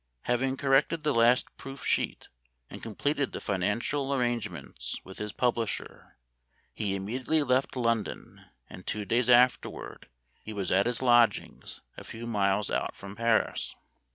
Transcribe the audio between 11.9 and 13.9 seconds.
a few miles out from Paris.